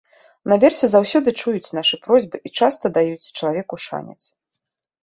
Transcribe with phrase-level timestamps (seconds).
[0.53, 4.21] Наверсе заўсёды чуюць нашы просьбы і часта даюць чалавеку шанец.